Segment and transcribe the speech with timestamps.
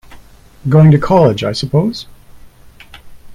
[0.67, 2.07] Going to college, I suppose?